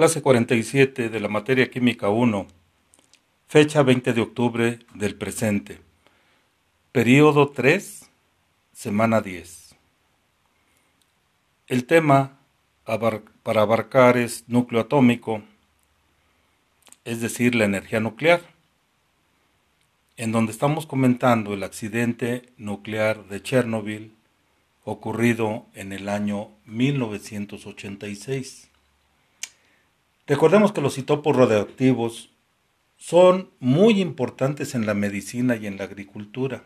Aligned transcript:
Clase 0.00 0.22
47 0.22 1.10
de 1.10 1.20
la 1.20 1.28
materia 1.28 1.70
química 1.70 2.08
1. 2.08 2.46
Fecha 3.48 3.82
20 3.82 4.14
de 4.14 4.20
octubre 4.22 4.78
del 4.94 5.14
presente. 5.14 5.78
Período 6.90 7.50
3, 7.50 8.08
semana 8.72 9.20
10. 9.20 9.76
El 11.66 11.84
tema 11.84 12.38
para 13.42 13.60
abarcar 13.60 14.16
es 14.16 14.44
núcleo 14.48 14.80
atómico, 14.80 15.42
es 17.04 17.20
decir, 17.20 17.54
la 17.54 17.66
energía 17.66 18.00
nuclear, 18.00 18.40
en 20.16 20.32
donde 20.32 20.52
estamos 20.52 20.86
comentando 20.86 21.52
el 21.52 21.62
accidente 21.62 22.48
nuclear 22.56 23.26
de 23.26 23.42
Chernobyl 23.42 24.14
ocurrido 24.82 25.66
en 25.74 25.92
el 25.92 26.08
año 26.08 26.48
1986. 26.64 28.69
Recordemos 30.30 30.70
que 30.70 30.80
los 30.80 30.96
isótopos 30.96 31.34
radioactivos 31.34 32.30
son 32.96 33.50
muy 33.58 34.00
importantes 34.00 34.76
en 34.76 34.86
la 34.86 34.94
medicina 34.94 35.56
y 35.56 35.66
en 35.66 35.76
la 35.76 35.82
agricultura, 35.82 36.62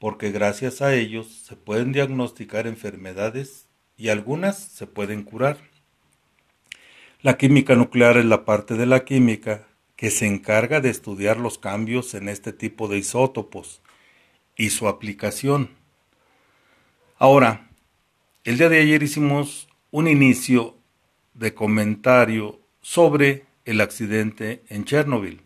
porque 0.00 0.32
gracias 0.32 0.82
a 0.82 0.96
ellos 0.96 1.28
se 1.28 1.54
pueden 1.54 1.92
diagnosticar 1.92 2.66
enfermedades 2.66 3.68
y 3.96 4.08
algunas 4.08 4.58
se 4.58 4.88
pueden 4.88 5.22
curar. 5.22 5.58
La 7.22 7.38
química 7.38 7.76
nuclear 7.76 8.16
es 8.16 8.24
la 8.24 8.44
parte 8.44 8.74
de 8.74 8.86
la 8.86 9.04
química 9.04 9.68
que 9.94 10.10
se 10.10 10.26
encarga 10.26 10.80
de 10.80 10.90
estudiar 10.90 11.36
los 11.36 11.56
cambios 11.56 12.14
en 12.14 12.28
este 12.28 12.52
tipo 12.52 12.88
de 12.88 12.98
isótopos 12.98 13.80
y 14.56 14.70
su 14.70 14.88
aplicación. 14.88 15.70
Ahora, 17.16 17.70
el 18.42 18.58
día 18.58 18.68
de 18.68 18.80
ayer 18.80 19.04
hicimos 19.04 19.68
un 19.92 20.08
inicio 20.08 20.77
de 21.34 21.54
comentario 21.54 22.60
sobre 22.80 23.44
el 23.64 23.80
accidente 23.80 24.62
en 24.68 24.84
Chernobyl. 24.84 25.42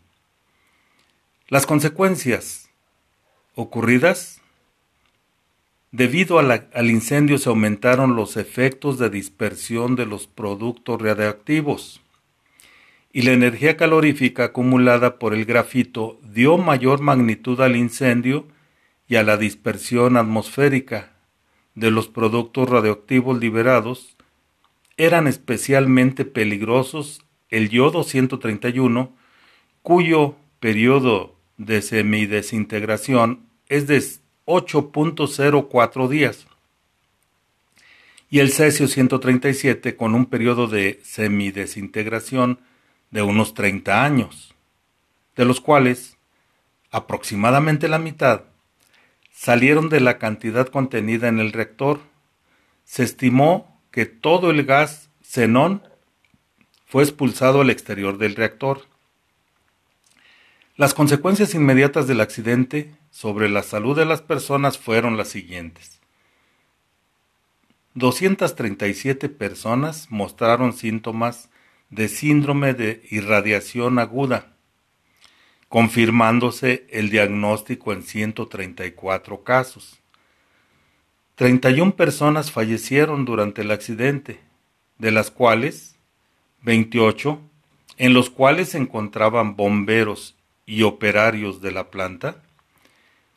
Las 1.47 1.65
consecuencias 1.65 2.69
ocurridas 3.55 4.41
Debido 5.93 6.39
al 6.39 6.89
incendio 6.89 7.37
se 7.37 7.49
aumentaron 7.49 8.15
los 8.15 8.35
efectos 8.35 8.97
de 8.97 9.11
dispersión 9.11 9.95
de 9.95 10.07
los 10.07 10.25
productos 10.25 10.99
radiactivos 10.99 12.01
y 13.11 13.21
la 13.21 13.33
energía 13.33 13.77
calorífica 13.77 14.45
acumulada 14.45 15.19
por 15.19 15.35
el 15.35 15.45
grafito 15.45 16.19
dio 16.23 16.57
mayor 16.57 16.99
magnitud 16.99 17.61
al 17.61 17.75
incendio 17.75 18.47
y 19.07 19.17
a 19.17 19.23
la 19.23 19.37
dispersión 19.37 20.17
atmosférica 20.17 21.11
de 21.75 21.91
los 21.91 22.07
productos 22.07 22.67
radioactivos 22.67 23.39
liberados 23.39 24.17
eran 24.97 25.27
especialmente 25.27 26.25
peligrosos 26.25 27.21
el 27.49 27.69
yodo 27.69 28.03
131, 28.03 29.15
cuyo 29.81 30.35
periodo 30.59 31.35
de 31.57 31.81
semidesintegración 31.81 33.45
es 33.69 33.87
de 33.87 33.97
8.04 34.45 36.07
días, 36.07 36.47
y 38.29 38.39
el 38.39 38.51
cesio 38.51 38.87
137 38.87 39.95
con 39.95 40.15
un 40.15 40.25
periodo 40.25 40.67
de 40.67 40.99
semidesintegración 41.03 42.59
de 43.11 43.21
unos 43.21 43.53
30 43.53 44.03
años, 44.03 44.55
de 45.35 45.45
los 45.45 45.61
cuales 45.61 46.17
aproximadamente 46.89 47.87
la 47.87 47.99
mitad 47.99 48.43
salieron 49.31 49.89
de 49.89 49.99
la 49.99 50.17
cantidad 50.17 50.67
contenida 50.67 51.27
en 51.27 51.39
el 51.39 51.51
reactor. 51.51 51.99
Se 52.85 53.03
estimó 53.03 53.72
que 53.93 54.07
todo 54.07 54.49
el 54.49 54.65
gas 54.65 55.11
xenón 55.21 55.83
fue 56.87 57.03
expulsado 57.03 57.61
al 57.61 57.69
exterior 57.69 58.17
del 58.17 58.35
reactor. 58.35 58.87
Las 60.75 60.95
consecuencias 60.95 61.53
inmediatas 61.53 62.07
del 62.07 62.19
accidente 62.19 62.95
sobre 63.11 63.49
la 63.49 63.61
salud 63.61 63.95
de 63.95 64.05
las 64.05 64.23
personas 64.23 64.79
fueron 64.79 65.15
las 65.15 65.27
siguientes. 65.27 66.01
237 67.93 69.29
personas 69.29 70.07
mostraron 70.09 70.73
síntomas 70.73 71.51
de 71.91 72.07
síndrome 72.07 72.73
de 72.73 73.03
irradiación 73.11 73.99
aguda, 73.99 74.53
confirmándose 75.69 76.87
el 76.89 77.11
diagnóstico 77.11 77.93
en 77.93 78.01
134 78.01 79.43
casos. 79.43 80.02
31 81.35 81.95
personas 81.95 82.51
fallecieron 82.51 83.25
durante 83.25 83.61
el 83.63 83.71
accidente, 83.71 84.39
de 84.99 85.11
las 85.11 85.31
cuales 85.31 85.95
28, 86.61 87.41
en 87.97 88.13
los 88.13 88.29
cuales 88.29 88.69
se 88.69 88.77
encontraban 88.77 89.55
bomberos 89.55 90.35
y 90.65 90.83
operarios 90.83 91.61
de 91.61 91.71
la 91.71 91.89
planta, 91.89 92.41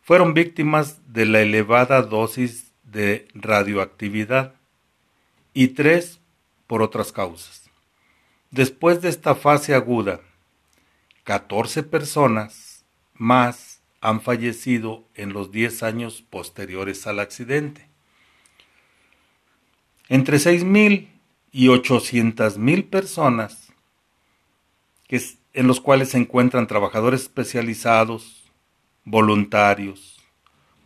fueron 0.03 0.35
víctimas 0.35 1.01
de 1.13 1.27
la 1.27 1.41
elevada 1.41 2.03
dosis 2.03 2.73
de 2.85 3.27
radioactividad 3.35 4.55
y 5.53 5.69
tres 5.69 6.21
por 6.67 6.83
otras 6.83 7.13
causas. 7.13 7.69
Después 8.51 9.01
de 9.01 9.09
esta 9.09 9.35
fase 9.35 9.75
aguda, 9.75 10.21
14 11.25 11.83
personas 11.83 12.85
más 13.15 13.76
han 14.01 14.21
fallecido 14.21 15.05
en 15.15 15.33
los 15.33 15.51
10 15.51 15.83
años 15.83 16.23
posteriores 16.29 17.07
al 17.07 17.19
accidente. 17.19 17.89
Entre 20.09 20.37
6.000 20.37 21.09
y 21.53 21.67
800.000 21.69 22.89
personas, 22.89 23.73
que 25.09 25.21
en 25.53 25.67
los 25.67 25.81
cuales 25.81 26.11
se 26.11 26.19
encuentran 26.19 26.67
trabajadores 26.67 27.23
especializados, 27.23 28.45
voluntarios, 29.05 30.23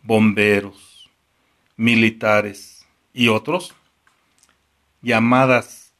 bomberos, 0.03 1.09
militares 1.75 2.85
y 3.13 3.27
otros, 3.27 3.75
llamadas 5.01 5.93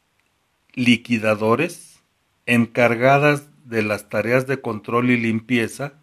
liquidadores, 0.73 1.99
encargadas 2.45 3.47
de 3.66 3.83
las 3.83 4.09
tareas 4.09 4.47
de 4.47 4.61
control 4.61 5.11
y 5.11 5.17
limpieza 5.17 6.00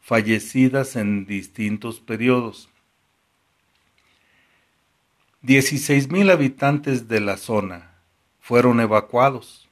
fallecidas 0.00 0.96
en 0.96 1.26
distintos 1.26 2.00
periodos. 2.00 2.68
16.000 5.42 6.30
habitantes 6.30 7.08
de 7.08 7.20
la 7.20 7.36
zona 7.36 7.94
fueron 8.40 8.80
evacuados 8.80 9.68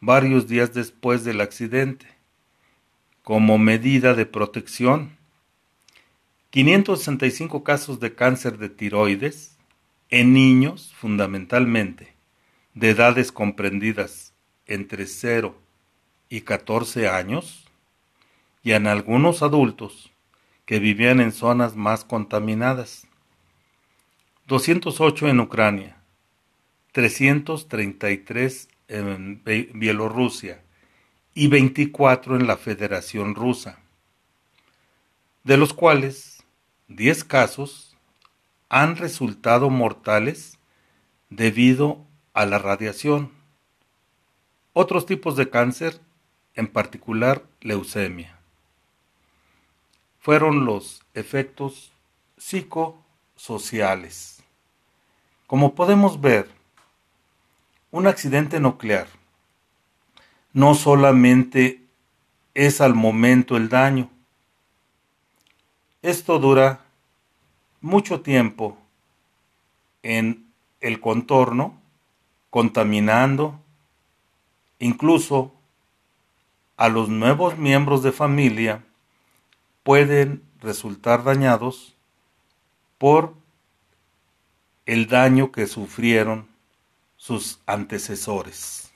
varios 0.00 0.48
días 0.48 0.74
después 0.74 1.24
del 1.24 1.40
accidente 1.40 2.06
como 3.22 3.58
medida 3.58 4.14
de 4.14 4.26
protección. 4.26 5.16
565 6.50 7.62
casos 7.62 8.00
de 8.00 8.14
cáncer 8.14 8.58
de 8.58 8.68
tiroides 8.68 9.56
en 10.08 10.32
niños 10.32 10.92
fundamentalmente 10.96 12.14
de 12.74 12.90
edades 12.90 13.30
comprendidas 13.30 14.32
entre 14.66 15.06
0 15.06 15.56
y 16.28 16.40
14 16.40 17.08
años 17.08 17.69
y 18.62 18.72
en 18.72 18.86
algunos 18.86 19.42
adultos 19.42 20.10
que 20.66 20.78
vivían 20.78 21.20
en 21.20 21.32
zonas 21.32 21.76
más 21.76 22.04
contaminadas. 22.04 23.06
208 24.46 25.28
en 25.28 25.40
Ucrania, 25.40 26.02
333 26.92 28.68
en 28.88 29.42
Bielorrusia 29.44 30.62
y 31.34 31.48
24 31.48 32.36
en 32.36 32.46
la 32.46 32.56
Federación 32.56 33.34
Rusa, 33.34 33.78
de 35.44 35.56
los 35.56 35.72
cuales 35.72 36.42
10 36.88 37.24
casos 37.24 37.96
han 38.68 38.96
resultado 38.96 39.70
mortales 39.70 40.58
debido 41.28 42.04
a 42.34 42.46
la 42.46 42.58
radiación. 42.58 43.32
Otros 44.72 45.06
tipos 45.06 45.36
de 45.36 45.50
cáncer, 45.50 46.00
en 46.54 46.66
particular 46.66 47.44
leucemia, 47.60 48.39
fueron 50.30 50.64
los 50.64 51.02
efectos 51.12 51.90
psicosociales. 52.38 54.44
Como 55.48 55.74
podemos 55.74 56.20
ver, 56.20 56.48
un 57.90 58.06
accidente 58.06 58.60
nuclear 58.60 59.08
no 60.52 60.76
solamente 60.76 61.82
es 62.54 62.80
al 62.80 62.94
momento 62.94 63.56
el 63.56 63.68
daño, 63.68 64.08
esto 66.00 66.38
dura 66.38 66.84
mucho 67.80 68.20
tiempo 68.20 68.78
en 70.04 70.46
el 70.80 71.00
contorno, 71.00 71.74
contaminando 72.50 73.58
incluso 74.78 75.52
a 76.76 76.88
los 76.88 77.08
nuevos 77.08 77.58
miembros 77.58 78.04
de 78.04 78.12
familia 78.12 78.84
pueden 79.82 80.42
resultar 80.60 81.24
dañados 81.24 81.96
por 82.98 83.34
el 84.86 85.06
daño 85.06 85.52
que 85.52 85.66
sufrieron 85.66 86.48
sus 87.16 87.60
antecesores. 87.66 88.89